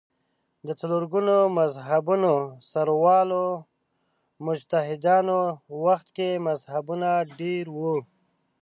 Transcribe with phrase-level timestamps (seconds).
[0.67, 2.33] د څلور ګونو مذهبونو
[2.71, 3.43] سروالو
[4.45, 5.39] مجتهدانو
[5.85, 7.97] وخت کې مذهبونه ډېر وو